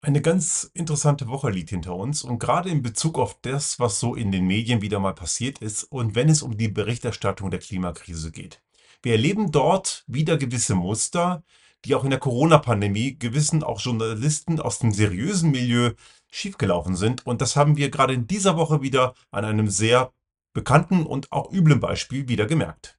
[0.00, 4.14] Eine ganz interessante Woche liegt hinter uns und gerade in Bezug auf das, was so
[4.14, 8.30] in den Medien wieder mal passiert ist und wenn es um die Berichterstattung der Klimakrise
[8.30, 8.62] geht.
[9.02, 11.42] Wir erleben dort wieder gewisse Muster,
[11.84, 15.92] die auch in der Corona-Pandemie gewissen auch Journalisten aus dem seriösen Milieu
[16.30, 17.26] schiefgelaufen sind.
[17.26, 20.12] Und das haben wir gerade in dieser Woche wieder an einem sehr
[20.52, 22.97] bekannten und auch üblen Beispiel wieder gemerkt.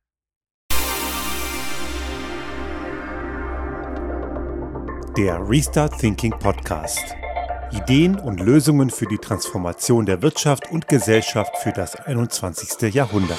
[5.20, 7.14] Der Restart Thinking Podcast.
[7.74, 12.94] Ideen und Lösungen für die Transformation der Wirtschaft und Gesellschaft für das 21.
[12.94, 13.38] Jahrhundert.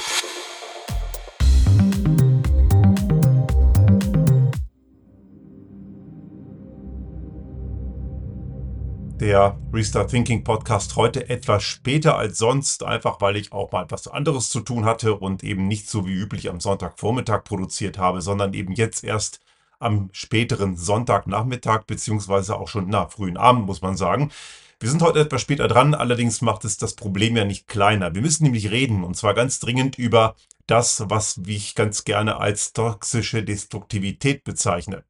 [9.18, 14.06] Der Restart Thinking Podcast heute etwas später als sonst, einfach weil ich auch mal etwas
[14.06, 18.52] anderes zu tun hatte und eben nicht so wie üblich am Sonntagvormittag produziert habe, sondern
[18.52, 19.40] eben jetzt erst
[19.80, 24.30] am späteren Sonntagnachmittag, beziehungsweise auch schon na, frühen Abend, muss man sagen.
[24.78, 28.14] Wir sind heute etwas später dran, allerdings macht es das Problem ja nicht kleiner.
[28.14, 32.72] Wir müssen nämlich reden, und zwar ganz dringend über das, was ich ganz gerne als
[32.72, 35.04] toxische Destruktivität bezeichne.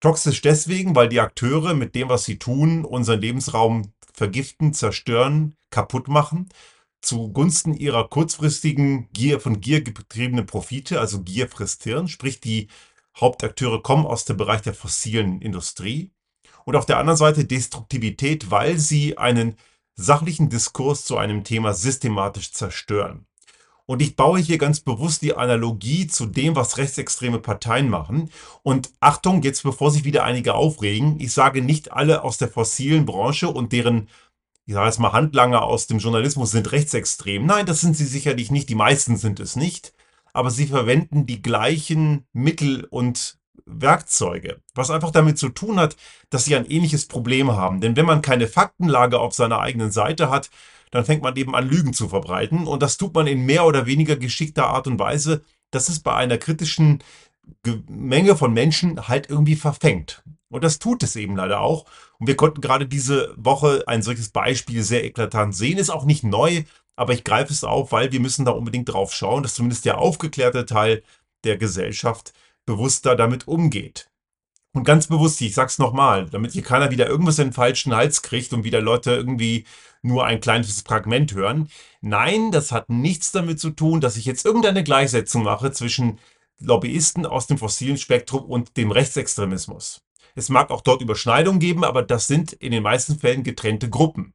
[0.00, 6.08] Toxisch deswegen, weil die Akteure mit dem, was sie tun, unseren Lebensraum vergiften, zerstören, kaputt
[6.08, 6.48] machen,
[7.00, 12.68] zugunsten ihrer kurzfristigen Gier von Gier getriebenen Profite, also Gier frisst Hirn, sprich die
[13.20, 16.12] Hauptakteure kommen aus dem Bereich der fossilen Industrie
[16.64, 19.56] und auf der anderen Seite Destruktivität, weil sie einen
[19.94, 23.26] sachlichen Diskurs zu einem Thema systematisch zerstören.
[23.84, 28.30] Und ich baue hier ganz bewusst die Analogie zu dem, was rechtsextreme Parteien machen.
[28.62, 33.04] Und Achtung, jetzt bevor sich wieder einige aufregen, ich sage nicht alle aus der fossilen
[33.04, 34.08] Branche und deren,
[34.66, 37.44] ich sage jetzt mal Handlanger aus dem Journalismus sind rechtsextrem.
[37.44, 38.68] Nein, das sind sie sicherlich nicht.
[38.68, 39.92] Die meisten sind es nicht
[40.32, 45.96] aber sie verwenden die gleichen Mittel und Werkzeuge, was einfach damit zu tun hat,
[46.30, 47.80] dass sie ein ähnliches Problem haben.
[47.80, 50.50] Denn wenn man keine Faktenlage auf seiner eigenen Seite hat,
[50.90, 52.66] dann fängt man eben an, Lügen zu verbreiten.
[52.66, 56.14] Und das tut man in mehr oder weniger geschickter Art und Weise, dass es bei
[56.14, 57.02] einer kritischen
[57.88, 60.22] Menge von Menschen halt irgendwie verfängt.
[60.50, 61.86] Und das tut es eben leider auch.
[62.18, 65.78] Und wir konnten gerade diese Woche ein solches Beispiel sehr eklatant sehen.
[65.78, 66.64] Ist auch nicht neu,
[66.96, 69.98] aber ich greife es auf, weil wir müssen da unbedingt drauf schauen, dass zumindest der
[69.98, 71.02] aufgeklärte Teil
[71.44, 72.32] der Gesellschaft
[72.66, 74.08] bewusster damit umgeht.
[74.74, 78.22] Und ganz bewusst, ich sag's nochmal, damit hier keiner wieder irgendwas in den falschen Hals
[78.22, 79.66] kriegt und wieder Leute irgendwie
[80.00, 81.68] nur ein kleines Fragment hören.
[82.00, 86.18] Nein, das hat nichts damit zu tun, dass ich jetzt irgendeine Gleichsetzung mache zwischen
[86.58, 90.02] Lobbyisten aus dem fossilen Spektrum und dem Rechtsextremismus.
[90.34, 94.32] Es mag auch dort Überschneidungen geben, aber das sind in den meisten Fällen getrennte Gruppen.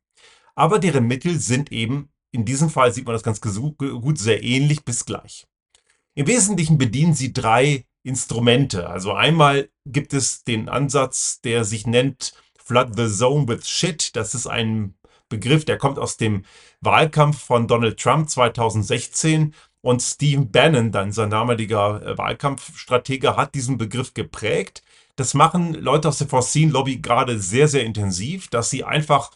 [0.54, 4.84] Aber deren Mittel sind eben in diesem Fall sieht man das ganz gut sehr ähnlich
[4.86, 5.48] bis gleich.
[6.16, 8.90] Im Wesentlichen bedienen sie drei Instrumente.
[8.90, 14.16] Also einmal gibt es den Ansatz, der sich nennt Flood the Zone with Shit.
[14.16, 14.96] Das ist ein
[15.30, 16.44] Begriff, der kommt aus dem
[16.82, 23.78] Wahlkampf von Donald Trump 2016 und Steve Bannon, dann sein damaliger äh, Wahlkampfstratege, hat diesen
[23.78, 24.84] Begriff geprägt.
[25.16, 29.32] Das machen Leute aus der Foreseen Lobby gerade sehr, sehr intensiv, dass sie einfach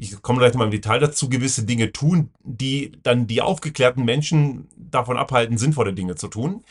[0.00, 4.68] ich komme gleich mal im Detail dazu, gewisse Dinge tun, die dann die aufgeklärten Menschen
[4.76, 6.64] davon abhalten, sinnvolle Dinge zu tun.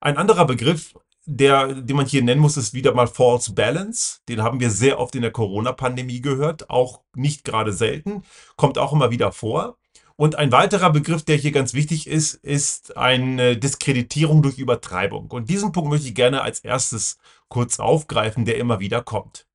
[0.00, 4.18] Ein anderer Begriff, der, den man hier nennen muss, ist wieder mal False Balance.
[4.28, 8.22] Den haben wir sehr oft in der Corona-Pandemie gehört, auch nicht gerade selten,
[8.56, 9.78] kommt auch immer wieder vor.
[10.16, 15.30] Und ein weiterer Begriff, der hier ganz wichtig ist, ist eine Diskreditierung durch Übertreibung.
[15.30, 17.18] Und diesen Punkt möchte ich gerne als erstes
[17.48, 19.47] kurz aufgreifen, der immer wieder kommt.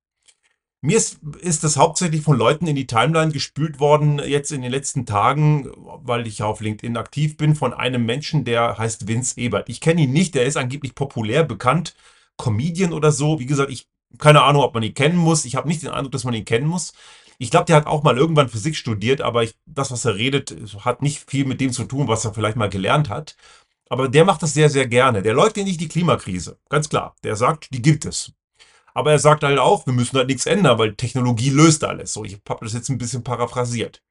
[0.84, 4.70] Mir ist, ist das hauptsächlich von Leuten in die Timeline gespült worden, jetzt in den
[4.70, 9.70] letzten Tagen, weil ich auf LinkedIn aktiv bin, von einem Menschen, der heißt Vince Ebert.
[9.70, 11.94] Ich kenne ihn nicht, der ist angeblich populär, bekannt,
[12.36, 13.38] Comedian oder so.
[13.38, 15.46] Wie gesagt, ich keine Ahnung, ob man ihn kennen muss.
[15.46, 16.92] Ich habe nicht den Eindruck, dass man ihn kennen muss.
[17.38, 20.54] Ich glaube, der hat auch mal irgendwann Physik studiert, aber ich, das, was er redet,
[20.84, 23.36] hat nicht viel mit dem zu tun, was er vielleicht mal gelernt hat.
[23.88, 25.22] Aber der macht das sehr, sehr gerne.
[25.22, 26.58] Der leugnet nicht die Klimakrise.
[26.68, 27.16] Ganz klar.
[27.24, 28.34] Der sagt, die gibt es.
[28.94, 32.12] Aber er sagt halt auch, wir müssen halt nichts ändern, weil Technologie löst alles.
[32.12, 34.02] So, ich habe das jetzt ein bisschen paraphrasiert.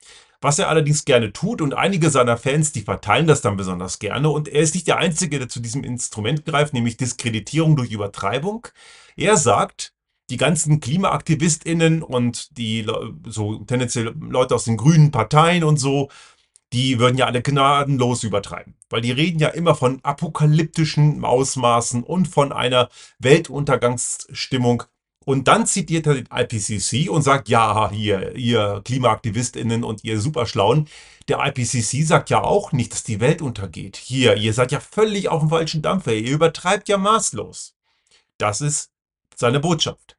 [0.41, 4.29] Was er allerdings gerne tut und einige seiner Fans, die verteilen das dann besonders gerne
[4.29, 8.67] und er ist nicht der Einzige, der zu diesem Instrument greift, nämlich Diskreditierung durch Übertreibung.
[9.15, 9.93] Er sagt,
[10.29, 12.85] die ganzen KlimaaktivistInnen und die
[13.27, 16.09] so tendenziell Leute aus den grünen Parteien und so,
[16.73, 18.75] die würden ja alle gnadenlos übertreiben.
[18.89, 22.89] Weil die reden ja immer von apokalyptischen Ausmaßen und von einer
[23.19, 24.83] Weltuntergangsstimmung.
[25.25, 30.89] Und dann zitiert er den IPCC und sagt, ja, hier, ihr KlimaaktivistInnen und ihr Superschlauen,
[31.29, 33.95] der IPCC sagt ja auch nicht, dass die Welt untergeht.
[33.95, 37.75] Hier, ihr seid ja völlig auf dem falschen Dampfer, ihr übertreibt ja maßlos.
[38.37, 38.91] Das ist
[39.35, 40.17] seine Botschaft.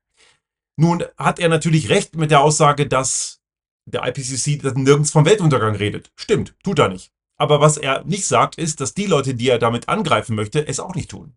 [0.77, 3.41] Nun hat er natürlich recht mit der Aussage, dass
[3.87, 6.11] der IPCC nirgends vom Weltuntergang redet.
[6.17, 7.13] Stimmt, tut er nicht.
[7.37, 10.81] Aber was er nicht sagt, ist, dass die Leute, die er damit angreifen möchte, es
[10.81, 11.35] auch nicht tun.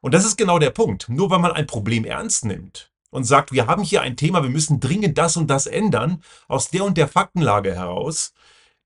[0.00, 1.08] Und das ist genau der Punkt.
[1.08, 4.50] Nur weil man ein Problem ernst nimmt und sagt, wir haben hier ein Thema, wir
[4.50, 8.32] müssen dringend das und das ändern, aus der und der Faktenlage heraus,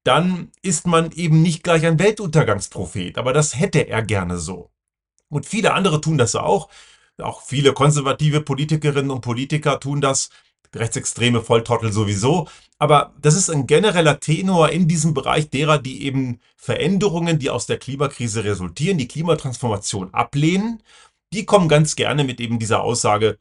[0.04, 3.18] dann ist man eben nicht gleich ein Weltuntergangsprophet.
[3.18, 4.70] Aber das hätte er gerne so.
[5.28, 6.68] Und viele andere tun das auch.
[7.18, 10.30] Auch viele konservative Politikerinnen und Politiker tun das.
[10.75, 12.49] Rechtsextreme Volltrottel sowieso.
[12.78, 17.67] Aber das ist ein genereller Tenor in diesem Bereich derer, die eben Veränderungen, die aus
[17.67, 20.82] der Klimakrise resultieren, die Klimatransformation ablehnen.
[21.32, 23.38] Die kommen ganz gerne mit eben dieser Aussage,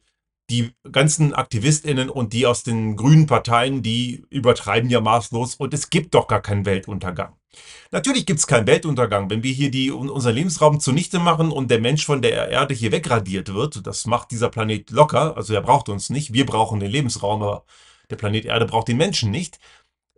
[0.50, 5.90] die ganzen AktivistInnen und die aus den grünen Parteien, die übertreiben ja maßlos und es
[5.90, 7.39] gibt doch gar keinen Weltuntergang.
[7.90, 11.80] Natürlich gibt es keinen Weltuntergang, wenn wir hier die, unseren Lebensraum zunichte machen und der
[11.80, 13.86] Mensch von der Erde hier wegradiert wird.
[13.86, 16.32] Das macht dieser Planet locker, also er braucht uns nicht.
[16.32, 17.64] Wir brauchen den Lebensraum, aber
[18.08, 19.58] der Planet Erde braucht den Menschen nicht.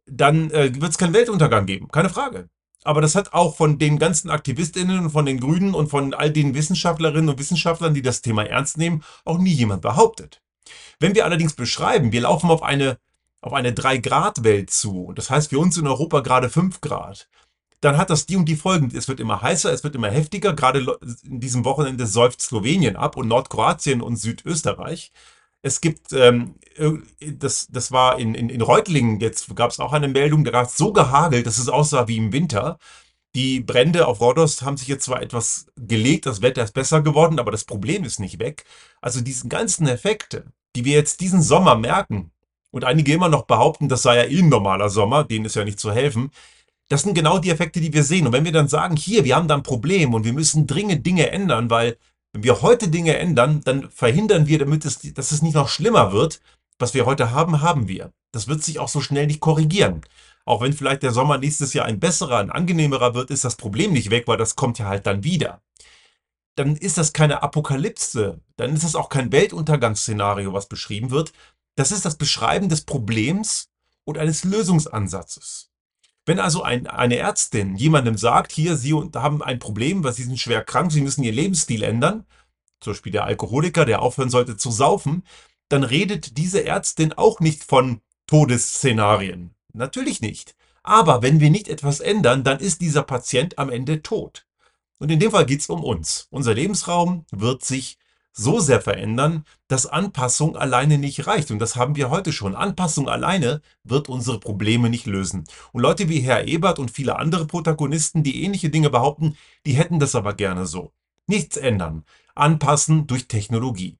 [0.06, 2.48] Dann äh, wird es keinen Weltuntergang geben, keine Frage.
[2.84, 6.30] Aber das hat auch von den ganzen AktivistInnen und von den Grünen und von all
[6.30, 10.42] den Wissenschaftlerinnen und Wissenschaftlern, die das Thema ernst nehmen, auch nie jemand behauptet.
[10.98, 12.98] Wenn wir allerdings beschreiben, wir laufen auf eine,
[13.42, 17.28] auf eine 3-Grad-Welt zu, und das heißt für uns in Europa gerade 5 Grad,
[17.82, 18.96] dann hat das die und die Folgen.
[18.96, 20.54] Es wird immer heißer, es wird immer heftiger.
[20.54, 25.10] Gerade in diesem Wochenende säuft Slowenien ab und Nordkroatien und Südösterreich.
[25.62, 26.54] Es gibt, ähm,
[27.18, 30.68] das, das war in, in, in Reutlingen, jetzt gab es auch eine Meldung, da hat
[30.68, 32.78] es so gehagelt, dass es aussah wie im Winter.
[33.34, 37.40] Die Brände auf Rhodos haben sich jetzt zwar etwas gelegt, das Wetter ist besser geworden,
[37.40, 38.64] aber das Problem ist nicht weg.
[39.00, 42.30] Also diesen ganzen Effekte, die wir jetzt diesen Sommer merken,
[42.72, 45.64] und einige immer noch behaupten, das sei ja eh ein normaler Sommer, denen ist ja
[45.64, 46.32] nicht zu helfen,
[46.88, 48.26] das sind genau die Effekte, die wir sehen.
[48.26, 51.06] Und wenn wir dann sagen, hier, wir haben da ein Problem und wir müssen dringend
[51.06, 51.96] Dinge ändern, weil
[52.32, 56.12] wenn wir heute Dinge ändern, dann verhindern wir, damit es, dass es nicht noch schlimmer
[56.12, 56.40] wird.
[56.78, 58.12] Was wir heute haben, haben wir.
[58.32, 60.02] Das wird sich auch so schnell nicht korrigieren.
[60.44, 63.92] Auch wenn vielleicht der Sommer nächstes Jahr ein besserer, ein angenehmerer wird, ist das Problem
[63.92, 65.62] nicht weg, weil das kommt ja halt dann wieder.
[66.56, 71.32] Dann ist das keine Apokalypse, dann ist das auch kein Weltuntergangsszenario, was beschrieben wird.
[71.76, 73.68] Das ist das Beschreiben des Problems
[74.04, 75.70] und eines Lösungsansatzes.
[76.24, 80.38] Wenn also ein, eine Ärztin jemandem sagt, hier, Sie haben ein Problem, weil Sie sind
[80.38, 82.26] schwer krank, Sie müssen Ihr Lebensstil ändern,
[82.80, 85.24] zum Beispiel der Alkoholiker, der aufhören sollte zu saufen,
[85.68, 89.54] dann redet diese Ärztin auch nicht von Todesszenarien.
[89.72, 90.54] Natürlich nicht.
[90.82, 94.46] Aber wenn wir nicht etwas ändern, dann ist dieser Patient am Ende tot.
[94.98, 96.28] Und in dem Fall geht es um uns.
[96.30, 97.98] Unser Lebensraum wird sich
[98.32, 101.50] so sehr verändern, dass Anpassung alleine nicht reicht.
[101.50, 102.54] Und das haben wir heute schon.
[102.54, 105.44] Anpassung alleine wird unsere Probleme nicht lösen.
[105.72, 109.36] Und Leute wie Herr Ebert und viele andere Protagonisten, die ähnliche Dinge behaupten,
[109.66, 110.92] die hätten das aber gerne so.
[111.26, 112.04] Nichts ändern.
[112.34, 113.98] Anpassen durch Technologie.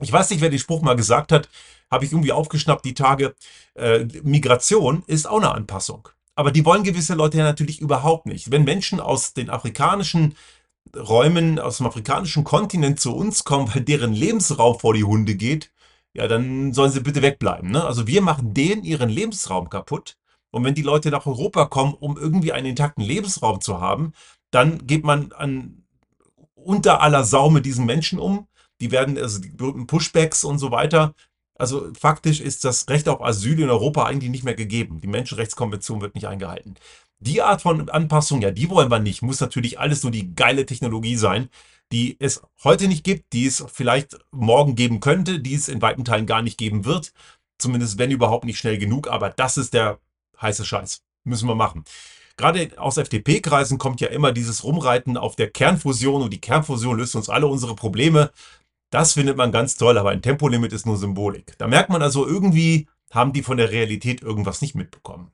[0.00, 1.48] Ich weiß nicht, wer den Spruch mal gesagt hat,
[1.90, 3.34] habe ich irgendwie aufgeschnappt die Tage.
[3.74, 6.08] Äh, Migration ist auch eine Anpassung.
[6.34, 8.50] Aber die wollen gewisse Leute ja natürlich überhaupt nicht.
[8.50, 10.36] Wenn Menschen aus den afrikanischen
[10.96, 15.72] Räumen aus dem afrikanischen Kontinent zu uns kommen, weil deren Lebensraum vor die Hunde geht,
[16.14, 17.70] ja, dann sollen sie bitte wegbleiben.
[17.70, 17.84] Ne?
[17.84, 20.16] Also wir machen denen ihren Lebensraum kaputt.
[20.50, 24.12] Und wenn die Leute nach Europa kommen, um irgendwie einen intakten Lebensraum zu haben,
[24.50, 25.84] dann geht man an,
[26.54, 28.48] unter aller Sau mit diesen Menschen um.
[28.80, 31.14] Die werden, also die berühmten Pushbacks und so weiter.
[31.58, 35.00] Also faktisch ist das Recht auf Asyl in Europa eigentlich nicht mehr gegeben.
[35.00, 36.74] Die Menschenrechtskonvention wird nicht eingehalten.
[37.18, 39.22] Die Art von Anpassung, ja, die wollen wir nicht.
[39.22, 41.48] Muss natürlich alles nur die geile Technologie sein,
[41.92, 46.04] die es heute nicht gibt, die es vielleicht morgen geben könnte, die es in weiten
[46.04, 47.12] Teilen gar nicht geben wird.
[47.58, 49.08] Zumindest wenn überhaupt nicht schnell genug.
[49.08, 49.98] Aber das ist der
[50.40, 51.02] heiße Scheiß.
[51.24, 51.84] Müssen wir machen.
[52.36, 57.16] Gerade aus FDP-Kreisen kommt ja immer dieses Rumreiten auf der Kernfusion und die Kernfusion löst
[57.16, 58.30] uns alle unsere Probleme.
[58.90, 61.56] Das findet man ganz toll, aber ein Tempolimit ist nur Symbolik.
[61.58, 65.32] Da merkt man also irgendwie, haben die von der Realität irgendwas nicht mitbekommen.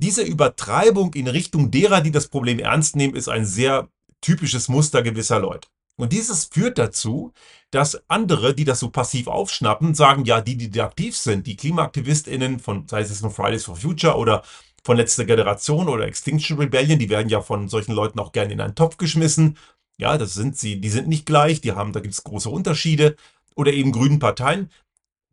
[0.00, 3.88] Diese Übertreibung in Richtung derer, die das Problem ernst nehmen, ist ein sehr
[4.20, 5.68] typisches Muster gewisser Leute.
[5.96, 7.32] Und dieses führt dazu,
[7.72, 12.60] dass andere, die das so passiv aufschnappen, sagen, ja, die, die aktiv sind, die KlimaaktivistInnen
[12.60, 14.44] von, sei es von Fridays for Future oder
[14.84, 18.60] von letzter Generation oder Extinction Rebellion, die werden ja von solchen Leuten auch gerne in
[18.60, 19.58] einen Topf geschmissen.
[19.98, 23.16] Ja, das sind sie, die sind nicht gleich, die haben, da gibt es große Unterschiede.
[23.56, 24.70] Oder eben grünen Parteien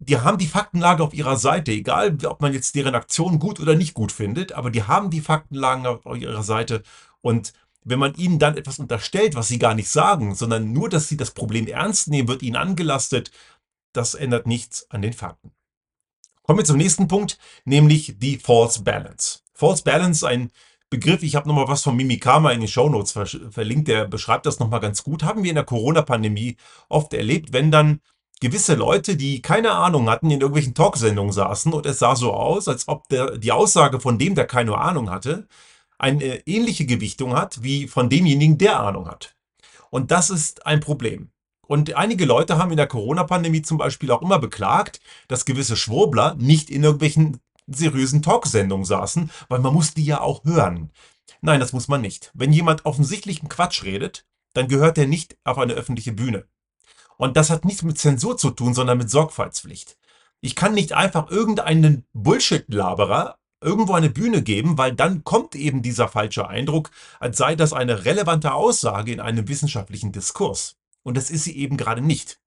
[0.07, 3.75] die haben die Faktenlage auf ihrer Seite, egal ob man jetzt deren Aktion gut oder
[3.75, 6.83] nicht gut findet, aber die haben die Faktenlagen auf ihrer Seite
[7.21, 11.07] und wenn man ihnen dann etwas unterstellt, was sie gar nicht sagen, sondern nur, dass
[11.07, 13.31] sie das Problem ernst nehmen, wird ihnen angelastet,
[13.93, 15.51] das ändert nichts an den Fakten.
[16.41, 19.39] Kommen wir zum nächsten Punkt, nämlich die False Balance.
[19.53, 20.51] False Balance, ein
[20.89, 23.11] Begriff, ich habe nochmal was von Mimikama in den Shownotes
[23.51, 26.57] verlinkt, der beschreibt das nochmal ganz gut, haben wir in der Corona-Pandemie
[26.89, 28.01] oft erlebt, wenn dann
[28.41, 32.67] gewisse Leute, die keine Ahnung hatten, in irgendwelchen Talksendungen saßen und es sah so aus,
[32.67, 35.47] als ob der, die Aussage von dem, der keine Ahnung hatte,
[35.97, 39.35] eine ähnliche Gewichtung hat wie von demjenigen, der Ahnung hat.
[39.89, 41.29] Und das ist ein Problem.
[41.67, 46.35] Und einige Leute haben in der Corona-Pandemie zum Beispiel auch immer beklagt, dass gewisse Schwurbler
[46.35, 50.91] nicht in irgendwelchen seriösen Talksendungen saßen, weil man muss die ja auch hören.
[51.41, 52.31] Nein, das muss man nicht.
[52.33, 56.45] Wenn jemand offensichtlichen Quatsch redet, dann gehört er nicht auf eine öffentliche Bühne.
[57.17, 59.97] Und das hat nichts mit Zensur zu tun, sondern mit Sorgfaltspflicht.
[60.41, 66.07] Ich kann nicht einfach irgendeinen Bullshit-Laberer irgendwo eine Bühne geben, weil dann kommt eben dieser
[66.07, 70.75] falsche Eindruck, als sei das eine relevante Aussage in einem wissenschaftlichen Diskurs.
[71.03, 72.39] Und das ist sie eben gerade nicht.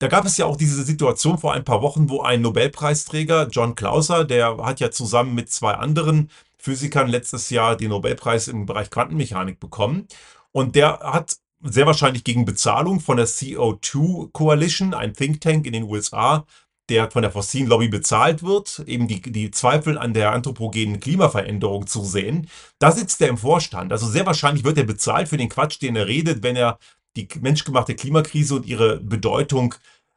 [0.00, 3.74] Da gab es ja auch diese Situation vor ein paar Wochen, wo ein Nobelpreisträger, John
[3.74, 8.90] Clauser, der hat ja zusammen mit zwei anderen Physikern letztes Jahr den Nobelpreis im Bereich
[8.90, 10.06] Quantenmechanik bekommen.
[10.52, 15.72] Und der hat sehr wahrscheinlich gegen Bezahlung von der CO2 Coalition, ein Think Tank in
[15.72, 16.46] den USA,
[16.88, 21.86] der von der fossilen Lobby bezahlt wird, eben die, die Zweifel an der anthropogenen Klimaveränderung
[21.86, 22.48] zu sehen.
[22.78, 23.92] Da sitzt er im Vorstand.
[23.92, 26.78] Also sehr wahrscheinlich wird er bezahlt für den Quatsch, den er redet, wenn er
[27.16, 29.74] die menschgemachte Klimakrise und ihre Bedeutung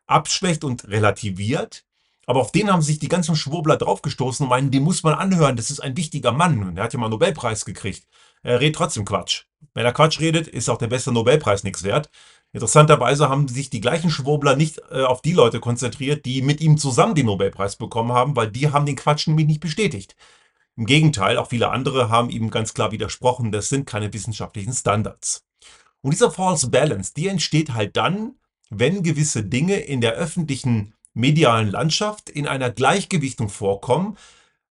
[0.07, 1.83] abschwächt und relativiert.
[2.25, 5.55] Aber auf den haben sich die ganzen Schwurbler draufgestoßen und meinen, den muss man anhören,
[5.55, 6.63] das ist ein wichtiger Mann.
[6.63, 8.07] Und er hat ja mal einen Nobelpreis gekriegt.
[8.43, 9.45] Er redet trotzdem Quatsch.
[9.73, 12.09] Wenn er Quatsch redet, ist auch der beste Nobelpreis nichts wert.
[12.53, 16.77] Interessanterweise haben sich die gleichen Schwurbler nicht äh, auf die Leute konzentriert, die mit ihm
[16.77, 20.15] zusammen den Nobelpreis bekommen haben, weil die haben den Quatsch nämlich nicht bestätigt.
[20.75, 25.45] Im Gegenteil, auch viele andere haben ihm ganz klar widersprochen, das sind keine wissenschaftlichen Standards.
[26.01, 28.35] Und dieser False Balance, die entsteht halt dann,
[28.69, 34.17] wenn gewisse Dinge in der öffentlichen medialen Landschaft in einer Gleichgewichtung vorkommen,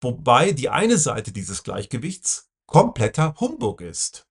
[0.01, 4.27] wobei die eine Seite dieses Gleichgewichts kompletter Humbug ist.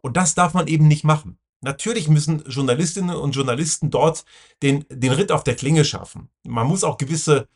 [0.00, 1.38] Und das darf man eben nicht machen.
[1.60, 4.24] Natürlich müssen Journalistinnen und Journalisten dort
[4.62, 6.28] den, den Ritt auf der Klinge schaffen.
[6.46, 7.48] Man muss auch gewisse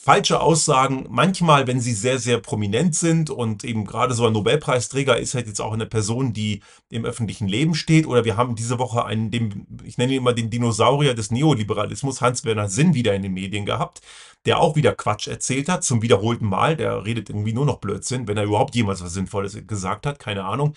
[0.00, 5.18] falsche Aussagen, manchmal, wenn sie sehr, sehr prominent sind und eben gerade so ein Nobelpreisträger
[5.18, 8.06] ist halt jetzt auch eine Person, die im öffentlichen Leben steht.
[8.06, 12.20] Oder wir haben diese Woche einen, dem, ich nenne ihn immer den Dinosaurier des Neoliberalismus,
[12.20, 14.00] Hans-Werner Sinn, wieder in den Medien gehabt,
[14.46, 16.76] der auch wieder Quatsch erzählt hat, zum wiederholten Mal.
[16.76, 20.44] Der redet irgendwie nur noch Blödsinn, wenn er überhaupt jemals was Sinnvolles gesagt hat, keine
[20.44, 20.74] Ahnung.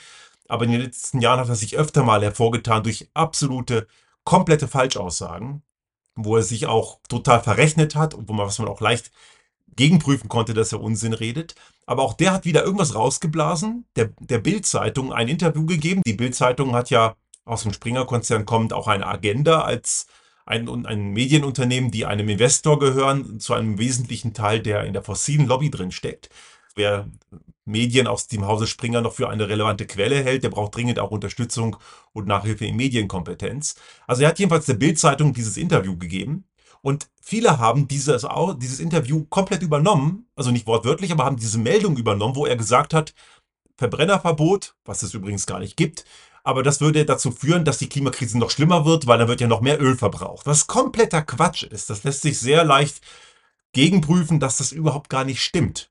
[0.47, 3.87] Aber in den letzten Jahren hat er sich öfter mal hervorgetan durch absolute,
[4.23, 5.61] komplette Falschaussagen
[6.15, 9.11] wo er sich auch total verrechnet hat und wo man, was man auch leicht
[9.75, 11.55] gegenprüfen konnte, dass er Unsinn redet.
[11.85, 16.01] Aber auch der hat wieder irgendwas rausgeblasen, der, der Bild-Zeitung ein Interview gegeben.
[16.05, 17.15] Die Bild-Zeitung hat ja
[17.45, 20.07] aus dem Springer-Konzern kommend auch eine Agenda als
[20.45, 25.47] ein, ein Medienunternehmen, die einem Investor gehören, zu einem wesentlichen Teil, der in der fossilen
[25.47, 26.29] Lobby drin steckt.
[26.75, 27.07] Wer
[27.65, 30.43] Medien aus dem Hause Springer noch für eine relevante Quelle hält.
[30.43, 31.77] Der braucht dringend auch Unterstützung
[32.13, 33.75] und Nachhilfe in Medienkompetenz.
[34.07, 36.45] Also er hat jedenfalls der Bildzeitung dieses Interview gegeben.
[36.81, 38.25] Und viele haben dieses,
[38.57, 42.93] dieses Interview komplett übernommen, also nicht wortwörtlich, aber haben diese Meldung übernommen, wo er gesagt
[42.93, 43.13] hat,
[43.77, 46.05] Verbrennerverbot, was es übrigens gar nicht gibt,
[46.43, 49.47] aber das würde dazu führen, dass die Klimakrise noch schlimmer wird, weil dann wird ja
[49.47, 50.45] noch mehr Öl verbraucht.
[50.47, 51.89] Was kompletter Quatsch ist.
[51.89, 53.01] Das lässt sich sehr leicht
[53.73, 55.90] gegenprüfen, dass das überhaupt gar nicht stimmt.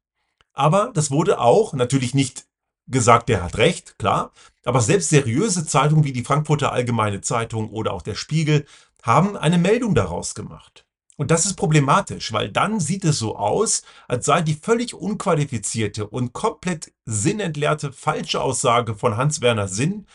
[0.52, 2.47] Aber das wurde auch natürlich nicht
[2.87, 4.33] gesagt, der hat recht, klar.
[4.64, 8.66] Aber selbst seriöse Zeitungen wie die Frankfurter Allgemeine Zeitung oder auch der Spiegel
[9.02, 10.87] haben eine Meldung daraus gemacht.
[11.16, 16.07] Und das ist problematisch, weil dann sieht es so aus, als sei die völlig unqualifizierte
[16.07, 20.07] und komplett sinnentleerte falsche Aussage von Hans-Werner Sinn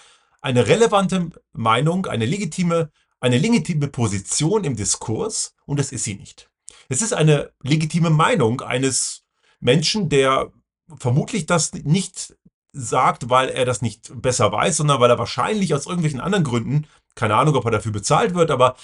[0.41, 6.49] eine relevante Meinung, eine legitime, eine legitime Position im Diskurs und das ist sie nicht.
[6.89, 9.24] Es ist eine legitime Meinung eines
[9.65, 10.51] Menschen, der
[10.97, 12.35] vermutlich das nicht
[12.71, 16.87] sagt, weil er das nicht besser weiß, sondern weil er wahrscheinlich aus irgendwelchen anderen Gründen,
[17.15, 18.75] keine Ahnung, ob er dafür bezahlt wird, aber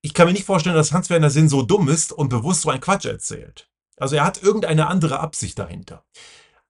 [0.00, 2.80] ich kann mir nicht vorstellen, dass Hans-Werner Sinn so dumm ist und bewusst so einen
[2.80, 3.68] Quatsch erzählt.
[3.96, 6.04] Also er hat irgendeine andere Absicht dahinter.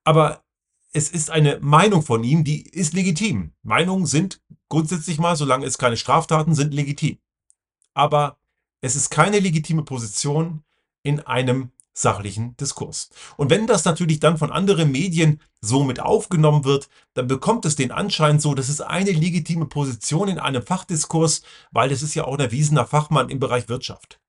[0.03, 0.43] Aber
[0.91, 3.53] es ist eine Meinung von ihm, die ist legitim.
[3.63, 7.17] Meinungen sind grundsätzlich mal, solange es keine Straftaten sind, legitim.
[7.95, 8.37] Aber
[8.81, 10.63] es ist keine legitime Position
[11.01, 13.09] in einem sachlichen Diskurs.
[13.37, 17.75] Und wenn das natürlich dann von anderen Medien so mit aufgenommen wird, dann bekommt es
[17.75, 22.25] den Anschein so, das ist eine legitime Position in einem Fachdiskurs, weil das ist ja
[22.25, 24.19] auch ein erwiesener Fachmann im Bereich Wirtschaft.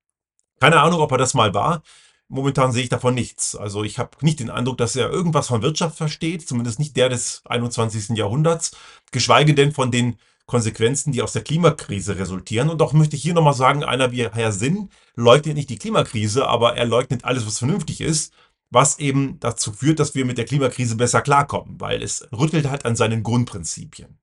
[0.59, 1.81] Keine Ahnung, ob er das mal war.
[2.27, 3.55] Momentan sehe ich davon nichts.
[3.55, 7.09] Also ich habe nicht den Eindruck, dass er irgendwas von Wirtschaft versteht, zumindest nicht der
[7.09, 8.17] des 21.
[8.17, 8.75] Jahrhunderts,
[9.11, 12.69] geschweige denn von den Konsequenzen, die aus der Klimakrise resultieren.
[12.69, 16.47] Und auch möchte ich hier nochmal sagen, einer wie Herr Sinn leugnet nicht die Klimakrise,
[16.47, 18.33] aber er leugnet alles, was vernünftig ist,
[18.69, 22.85] was eben dazu führt, dass wir mit der Klimakrise besser klarkommen, weil es rüttelt halt
[22.85, 24.19] an seinen Grundprinzipien.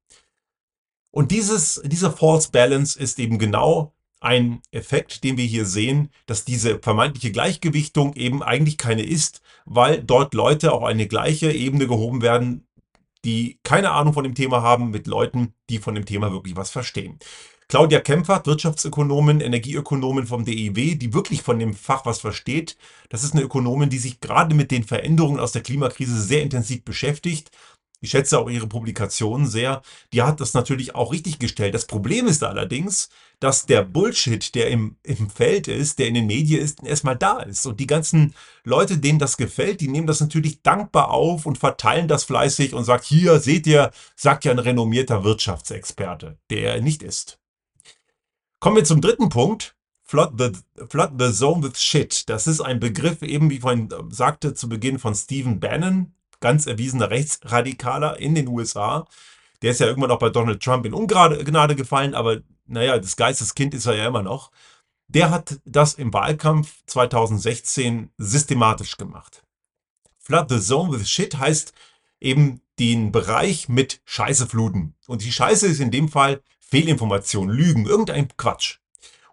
[1.10, 6.44] Und dieses, diese False Balance ist eben genau ein Effekt, den wir hier sehen, dass
[6.44, 12.22] diese vermeintliche Gleichgewichtung eben eigentlich keine ist, weil dort Leute auf eine gleiche Ebene gehoben
[12.22, 12.66] werden,
[13.24, 16.70] die keine Ahnung von dem Thema haben, mit Leuten, die von dem Thema wirklich was
[16.70, 17.18] verstehen.
[17.68, 22.76] Claudia Kempfert, Wirtschaftsökonomin, Energieökonomin vom DIW, die wirklich von dem Fach was versteht.
[23.08, 26.84] Das ist eine Ökonomin, die sich gerade mit den Veränderungen aus der Klimakrise sehr intensiv
[26.84, 27.50] beschäftigt
[28.02, 29.80] ich schätze auch ihre Publikationen sehr.
[30.12, 31.72] Die hat das natürlich auch richtig gestellt.
[31.72, 36.26] Das Problem ist allerdings, dass der Bullshit, der im, im Feld ist, der in den
[36.26, 37.64] Medien ist, erstmal da ist.
[37.64, 42.08] Und die ganzen Leute, denen das gefällt, die nehmen das natürlich dankbar auf und verteilen
[42.08, 47.04] das fleißig und sagt, hier seht ihr, sagt ja ein renommierter Wirtschaftsexperte, der er nicht
[47.04, 47.38] ist.
[48.58, 49.76] Kommen wir zum dritten Punkt.
[50.02, 50.50] Flood the,
[50.88, 52.28] flood the zone with shit.
[52.28, 56.66] Das ist ein Begriff, eben wie ich vorhin sagte, zu Beginn von Stephen Bannon, ganz
[56.66, 59.06] erwiesener Rechtsradikaler in den USA.
[59.62, 63.72] Der ist ja irgendwann auch bei Donald Trump in Ungnade gefallen, aber naja, das Geisteskind
[63.72, 64.50] ist er ja immer noch.
[65.08, 69.42] Der hat das im Wahlkampf 2016 systematisch gemacht.
[70.18, 71.72] Flood the Zone with Shit heißt
[72.20, 74.94] eben den Bereich mit Scheiße fluten.
[75.06, 78.78] Und die Scheiße ist in dem Fall Fehlinformation, Lügen, irgendein Quatsch.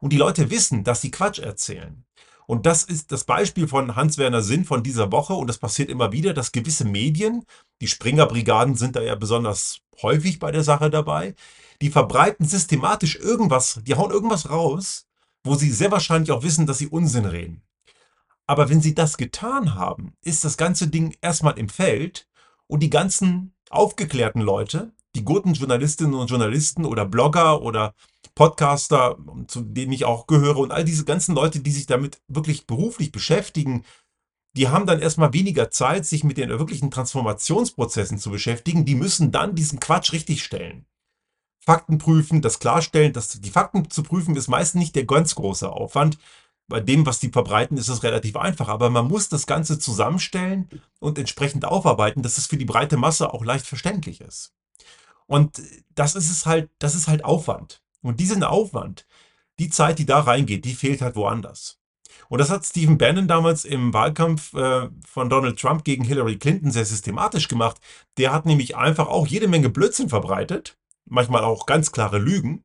[0.02, 2.04] Und die Leute wissen, dass sie Quatsch erzählen.
[2.50, 5.34] Und das ist das Beispiel von Hans-Werner Sinn von dieser Woche.
[5.34, 7.46] Und das passiert immer wieder, dass gewisse Medien,
[7.80, 11.36] die Springer-Brigaden sind da ja besonders häufig bei der Sache dabei,
[11.80, 15.06] die verbreiten systematisch irgendwas, die hauen irgendwas raus,
[15.44, 17.62] wo sie sehr wahrscheinlich auch wissen, dass sie Unsinn reden.
[18.48, 22.28] Aber wenn sie das getan haben, ist das ganze Ding erstmal im Feld
[22.66, 27.94] und die ganzen aufgeklärten Leute, die guten Journalistinnen und Journalisten oder Blogger oder
[28.36, 32.66] Podcaster, zu denen ich auch gehöre und all diese ganzen Leute, die sich damit wirklich
[32.66, 33.84] beruflich beschäftigen,
[34.56, 38.86] die haben dann erstmal weniger Zeit, sich mit den wirklichen Transformationsprozessen zu beschäftigen.
[38.86, 40.86] Die müssen dann diesen Quatsch richtigstellen.
[41.64, 45.70] Fakten prüfen, das klarstellen, dass die Fakten zu prüfen ist meistens nicht der ganz große
[45.70, 46.18] Aufwand.
[46.68, 48.70] Bei dem, was die verbreiten, ist es relativ einfach.
[48.70, 53.34] Aber man muss das Ganze zusammenstellen und entsprechend aufarbeiten, dass es für die breite Masse
[53.34, 54.54] auch leicht verständlich ist.
[55.30, 55.62] Und
[55.94, 57.84] das ist es halt, das ist halt Aufwand.
[58.02, 59.06] Und diesen Aufwand,
[59.60, 61.78] die Zeit, die da reingeht, die fehlt halt woanders.
[62.30, 66.72] Und das hat Stephen Bannon damals im Wahlkampf äh, von Donald Trump gegen Hillary Clinton
[66.72, 67.78] sehr systematisch gemacht.
[68.18, 72.64] Der hat nämlich einfach auch jede Menge Blödsinn verbreitet, manchmal auch ganz klare Lügen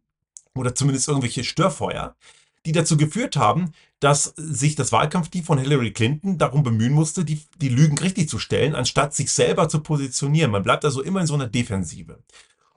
[0.54, 2.16] oder zumindest irgendwelche Störfeuer,
[2.64, 7.42] die dazu geführt haben, dass sich das Wahlkampfteam von Hillary Clinton darum bemühen musste, die,
[7.58, 10.50] die Lügen richtig zu stellen, anstatt sich selber zu positionieren.
[10.50, 12.20] Man bleibt also immer in so einer Defensive.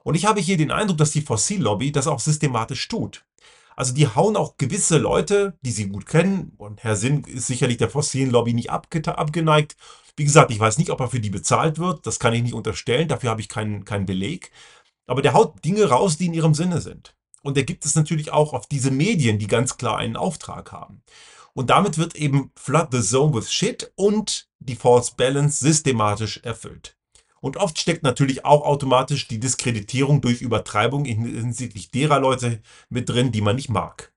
[0.08, 3.26] Und ich habe hier den Eindruck, dass die Fossillobby das auch systematisch tut.
[3.76, 7.76] Also die hauen auch gewisse Leute, die sie gut kennen, und Herr Sinn ist sicherlich
[7.76, 9.76] der Fossilien-Lobby nicht abgeneigt.
[10.16, 12.54] Wie gesagt, ich weiß nicht, ob er für die bezahlt wird, das kann ich nicht
[12.54, 14.52] unterstellen, dafür habe ich keinen, keinen Beleg.
[15.08, 17.14] Aber der haut Dinge raus, die in ihrem Sinne sind.
[17.44, 21.04] Und der gibt es natürlich auch auf diese Medien, die ganz klar einen Auftrag haben.
[21.54, 26.97] Und damit wird eben Flood the Zone with Shit und die False Balance systematisch erfüllt.
[27.42, 33.32] Und oft steckt natürlich auch automatisch die Diskreditierung durch Übertreibung hinsichtlich derer Leute mit drin,
[33.32, 34.12] die man nicht mag.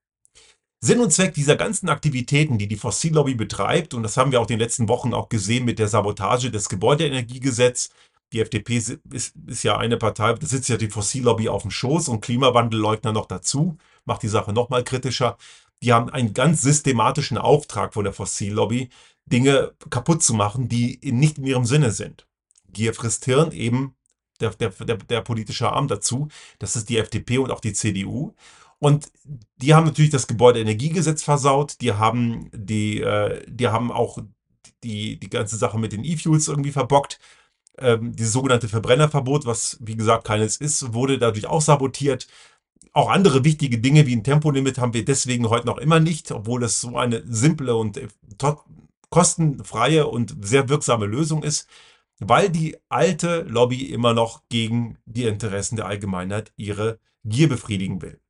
[0.82, 4.44] Sinn und Zweck dieser ganzen Aktivitäten, die die Fossillobby betreibt, und das haben wir auch
[4.44, 7.90] in den letzten Wochen auch gesehen mit der Sabotage des Gebäudeenergiegesetzes,
[8.32, 12.08] die FDP ist, ist, ja eine Partei, da sitzt ja die Fossillobby auf dem Schoß
[12.08, 15.36] und Klimawandelleugner noch dazu, macht die Sache noch mal kritischer.
[15.82, 18.90] Die haben einen ganz systematischen Auftrag von der Fossillobby,
[19.26, 22.26] Dinge kaputt zu machen, die nicht in ihrem Sinne sind.
[22.72, 23.94] Gier frisst Hirn eben
[24.40, 26.28] der, der, der, der politische Arm dazu.
[26.58, 28.34] Das ist die FDP und auch die CDU.
[28.78, 29.12] Und
[29.56, 31.80] die haben natürlich das Gebäudeenergiegesetz versaut.
[31.82, 34.18] Die haben die, äh, die haben auch
[34.82, 37.20] die, die ganze Sache mit den E-Fuels irgendwie verbockt.
[37.78, 42.26] Ähm, dieses sogenannte Verbrennerverbot, was wie gesagt keines ist, wurde dadurch auch sabotiert.
[42.92, 46.64] Auch andere wichtige Dinge wie ein Tempolimit haben wir deswegen heute noch immer nicht, obwohl
[46.64, 48.08] es so eine simple und äh,
[49.10, 51.68] kostenfreie und sehr wirksame Lösung ist
[52.20, 58.20] weil die alte Lobby immer noch gegen die Interessen der Allgemeinheit ihre Gier befriedigen will.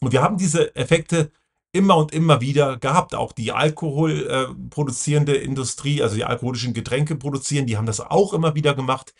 [0.00, 1.30] Und wir haben diese Effekte
[1.72, 3.14] immer und immer wieder gehabt.
[3.14, 8.54] Auch die Alkohol äh, Industrie, also die alkoholischen Getränke produzieren, die haben das auch immer
[8.54, 9.14] wieder gemacht.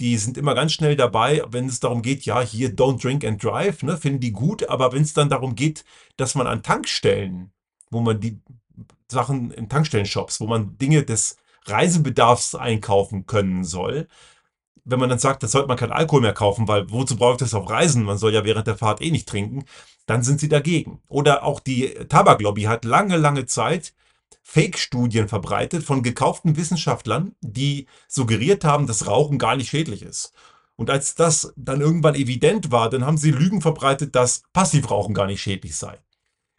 [0.00, 3.42] Die sind immer ganz schnell dabei, wenn es darum geht, ja, hier don't drink and
[3.42, 5.84] drive, ne, finden die gut, aber wenn es dann darum geht,
[6.16, 7.52] dass man an Tankstellen,
[7.90, 8.40] wo man die
[9.12, 14.08] Sachen in Tankstellen-Shops, wo man Dinge des Reisebedarfs einkaufen können soll.
[14.84, 17.38] Wenn man dann sagt, das sollte man kein Alkohol mehr kaufen, weil wozu brauche ich
[17.38, 18.04] das auf Reisen?
[18.04, 19.64] Man soll ja während der Fahrt eh nicht trinken.
[20.06, 21.02] Dann sind sie dagegen.
[21.06, 23.94] Oder auch die Tabaklobby hat lange, lange Zeit
[24.42, 30.32] Fake-Studien verbreitet von gekauften Wissenschaftlern, die suggeriert haben, dass Rauchen gar nicht schädlich ist.
[30.76, 35.26] Und als das dann irgendwann evident war, dann haben sie Lügen verbreitet, dass Passivrauchen gar
[35.26, 35.98] nicht schädlich sei.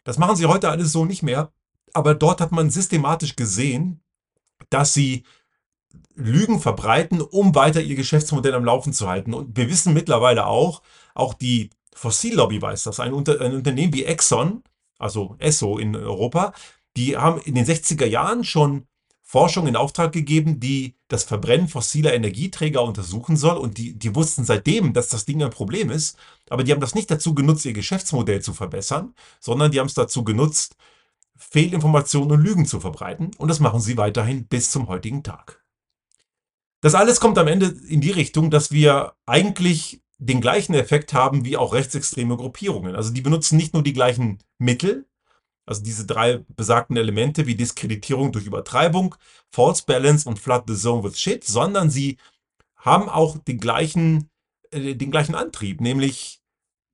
[0.04, 1.52] Das machen sie heute alles so nicht mehr.
[1.92, 4.00] Aber dort hat man systematisch gesehen,
[4.72, 5.24] dass sie
[6.14, 9.34] Lügen verbreiten, um weiter ihr Geschäftsmodell am Laufen zu halten.
[9.34, 10.82] Und wir wissen mittlerweile auch,
[11.14, 14.62] auch die Fossillobby weiß das, ein, Unter ein Unternehmen wie Exxon,
[14.98, 16.52] also Esso in Europa,
[16.96, 18.86] die haben in den 60er Jahren schon
[19.22, 23.56] Forschung in Auftrag gegeben, die das Verbrennen fossiler Energieträger untersuchen soll.
[23.56, 26.18] Und die, die wussten seitdem, dass das Ding ein Problem ist.
[26.50, 29.94] Aber die haben das nicht dazu genutzt, ihr Geschäftsmodell zu verbessern, sondern die haben es
[29.94, 30.76] dazu genutzt,
[31.50, 33.32] Fehlinformationen und Lügen zu verbreiten.
[33.38, 35.64] Und das machen sie weiterhin bis zum heutigen Tag.
[36.80, 41.44] Das alles kommt am Ende in die Richtung, dass wir eigentlich den gleichen Effekt haben
[41.44, 42.94] wie auch rechtsextreme Gruppierungen.
[42.94, 45.06] Also die benutzen nicht nur die gleichen Mittel,
[45.66, 49.14] also diese drei besagten Elemente wie Diskreditierung durch Übertreibung,
[49.50, 52.18] False Balance und Flood the Zone with Shit, sondern sie
[52.76, 54.28] haben auch den gleichen,
[54.70, 56.40] äh, den gleichen Antrieb, nämlich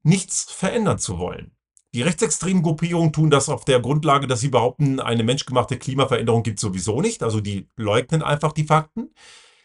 [0.02, 1.52] nichts verändern zu wollen.
[1.98, 6.58] Die rechtsextremen Gruppierungen tun das auf der Grundlage, dass sie behaupten, eine menschgemachte Klimaveränderung gibt
[6.58, 7.24] es sowieso nicht.
[7.24, 9.12] Also die leugnen einfach die Fakten.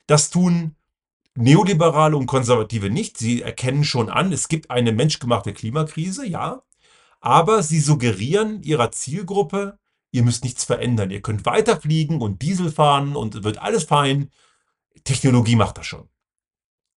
[0.07, 0.75] Das tun
[1.35, 3.19] Neoliberale und Konservative nicht.
[3.19, 6.63] Sie erkennen schon an, es gibt eine menschgemachte Klimakrise, ja.
[7.21, 9.77] Aber sie suggerieren ihrer Zielgruppe,
[10.09, 11.11] ihr müsst nichts verändern.
[11.11, 14.31] Ihr könnt weiterfliegen und Diesel fahren und wird alles fein.
[15.03, 16.09] Technologie macht das schon.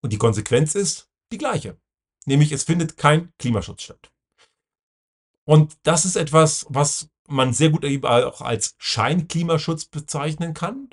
[0.01, 1.77] Und die Konsequenz ist die gleiche.
[2.25, 4.11] Nämlich es findet kein Klimaschutz statt.
[5.47, 10.89] Und das ist etwas, was man sehr gut auch als Scheinklimaschutz bezeichnen kann.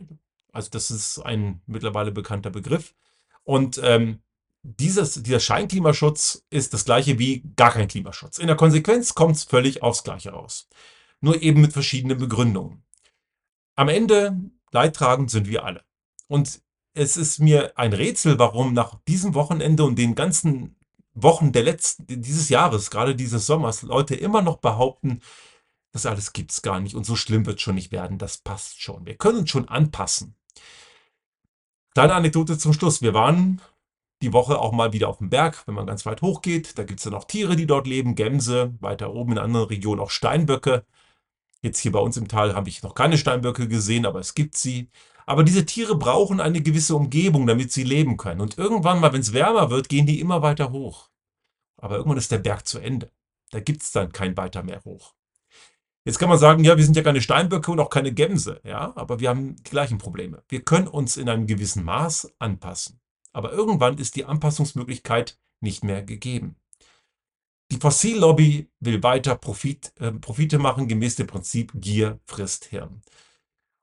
[0.52, 2.94] Also das ist ein mittlerweile bekannter Begriff.
[3.44, 4.22] Und ähm,
[4.62, 8.38] dieses, dieser Scheinklimaschutz ist das gleiche wie gar kein Klimaschutz.
[8.38, 10.70] In der Konsequenz kommt es völlig aufs Gleiche raus.
[11.20, 12.84] Nur eben mit verschiedenen Begründungen.
[13.76, 14.40] Am Ende
[14.72, 15.84] leidtragend sind wir alle.
[16.28, 16.62] Und
[16.94, 20.76] es ist mir ein Rätsel, warum nach diesem Wochenende und den ganzen
[21.14, 25.22] Wochen der letzten, dieses Jahres, gerade dieses Sommers, Leute immer noch behaupten,
[25.92, 28.82] das alles gibt es gar nicht und so schlimm wird schon nicht werden, das passt
[28.82, 29.06] schon.
[29.06, 30.36] Wir können uns schon anpassen.
[31.94, 33.04] Kleine Anekdote zum Schluss.
[33.04, 33.62] Wir waren
[34.24, 36.80] die Woche auch mal wieder auf dem Berg, wenn man ganz weit hoch geht.
[36.80, 40.02] Da gibt es dann auch Tiere, die dort leben, Gämse, weiter oben in anderen Regionen
[40.02, 40.86] auch Steinböcke.
[41.62, 44.58] Jetzt hier bei uns im Tal habe ich noch keine Steinböcke gesehen, aber es gibt
[44.58, 44.90] sie.
[45.26, 48.42] Aber diese Tiere brauchen eine gewisse Umgebung, damit sie leben können.
[48.42, 51.10] Und irgendwann mal, wenn es wärmer wird, gehen die immer weiter hoch.
[51.78, 53.12] Aber irgendwann ist der Berg zu Ende.
[53.52, 55.14] Da gibt es dann kein weiter mehr hoch.
[56.06, 58.92] Jetzt kann man sagen, ja, wir sind ja keine Steinböcke und auch keine Gämse, ja,
[58.98, 60.44] aber wir haben die gleichen Probleme.
[60.50, 63.00] Wir können uns in einem gewissen Maß anpassen.
[63.32, 66.58] Aber irgendwann ist die Anpassungsmöglichkeit nicht mehr gegeben.
[67.72, 73.02] Die Fossillobby will weiter Profit, äh, Profite machen, gemäß dem Prinzip Gier frisst Hirn.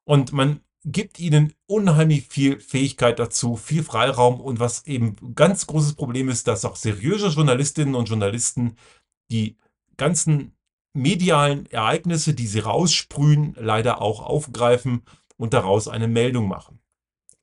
[0.05, 5.95] Und man gibt ihnen unheimlich viel Fähigkeit dazu, viel Freiraum und was eben ganz großes
[5.95, 8.77] Problem ist, dass auch seriöse Journalistinnen und Journalisten
[9.31, 9.57] die
[9.97, 10.57] ganzen
[10.95, 15.03] medialen Ereignisse, die sie raussprühen, leider auch aufgreifen
[15.37, 16.81] und daraus eine Meldung machen.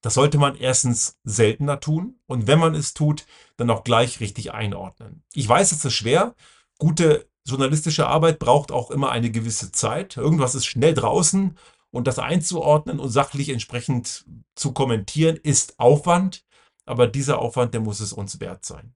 [0.02, 4.54] Das sollte man erstens seltener tun und wenn man es tut, dann auch gleich richtig
[4.54, 5.24] einordnen.
[5.34, 6.36] Ich weiß, es ist schwer.
[6.78, 10.18] Gute journalistische Arbeit braucht auch immer eine gewisse Zeit.
[10.18, 11.58] Irgendwas ist schnell draußen
[11.92, 16.46] und das einzuordnen und sachlich entsprechend zu kommentieren, ist Aufwand.
[16.86, 18.96] Aber dieser Aufwand, der muss es uns wert sein.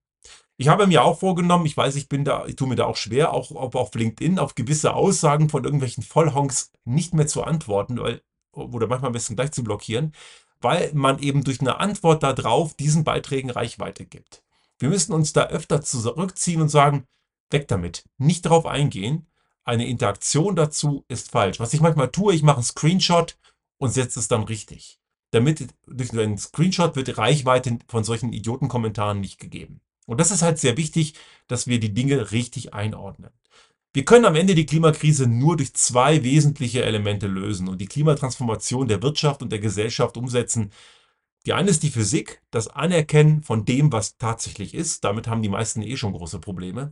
[0.58, 2.96] Ich habe mir auch vorgenommen, ich weiß, ich bin da, ich tue mir da auch
[2.96, 8.22] schwer, auch auf LinkedIn auf gewisse Aussagen von irgendwelchen Vollhonks nicht mehr zu antworten, weil,
[8.52, 10.14] oder manchmal ein bisschen gleich zu blockieren,
[10.60, 14.44] weil man eben durch eine Antwort darauf diesen Beiträgen Reichweite gibt.
[14.78, 17.06] Wir müssen uns da öfter zurückziehen und sagen,
[17.50, 19.31] weg damit, nicht darauf eingehen,
[19.64, 21.60] eine Interaktion dazu ist falsch.
[21.60, 23.38] Was ich manchmal tue, ich mache einen Screenshot
[23.78, 25.00] und setze es dann richtig.
[25.32, 29.82] Damit durch einen Screenshot wird Reichweite von solchen Idiotenkommentaren nicht gegeben.
[30.06, 31.14] Und das ist halt sehr wichtig,
[31.48, 33.32] dass wir die Dinge richtig einordnen.
[33.94, 38.88] Wir können am Ende die Klimakrise nur durch zwei wesentliche Elemente lösen und die Klimatransformation
[38.88, 40.72] der Wirtschaft und der Gesellschaft umsetzen.
[41.46, 45.04] Die eine ist die Physik, das Anerkennen von dem, was tatsächlich ist.
[45.04, 46.92] Damit haben die meisten eh schon große Probleme.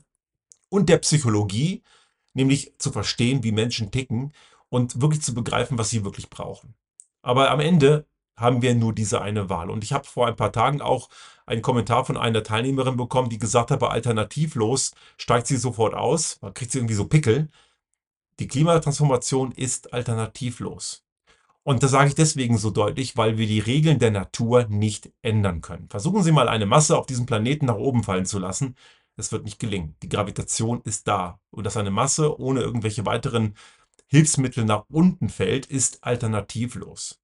[0.70, 1.84] Und der Psychologie,
[2.40, 4.34] nämlich zu verstehen, wie Menschen ticken
[4.70, 6.74] und wirklich zu begreifen, was sie wirklich brauchen.
[7.22, 8.06] Aber am Ende
[8.38, 9.70] haben wir nur diese eine Wahl.
[9.70, 11.10] Und ich habe vor ein paar Tagen auch
[11.46, 16.40] einen Kommentar von einer Teilnehmerin bekommen, die gesagt hat, bei alternativlos steigt sie sofort aus,
[16.42, 17.50] man kriegt sie irgendwie so Pickel.
[18.40, 21.04] Die Klimatransformation ist alternativlos.
[21.64, 25.60] Und das sage ich deswegen so deutlich, weil wir die Regeln der Natur nicht ändern
[25.60, 25.90] können.
[25.90, 28.76] Versuchen Sie mal eine Masse auf diesem Planeten nach oben fallen zu lassen.
[29.20, 29.96] Es wird nicht gelingen.
[30.02, 31.40] Die Gravitation ist da.
[31.52, 33.56] Und dass eine Masse ohne irgendwelche weiteren
[34.08, 37.20] Hilfsmittel nach unten fällt, ist alternativlos.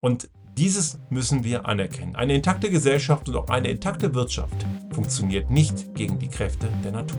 [0.00, 2.16] Und dieses müssen wir anerkennen.
[2.16, 7.18] Eine intakte Gesellschaft und auch eine intakte Wirtschaft funktioniert nicht gegen die Kräfte der Natur.